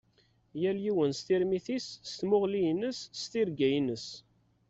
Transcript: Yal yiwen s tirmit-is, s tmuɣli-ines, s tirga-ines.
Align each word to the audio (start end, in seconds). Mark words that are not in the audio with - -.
Yal 0.61 0.77
yiwen 0.85 1.11
s 1.13 1.19
tirmit-is, 1.27 1.87
s 2.09 2.11
tmuɣli-ines, 2.19 2.99
s 3.21 3.23
tirga-ines. 3.31 4.07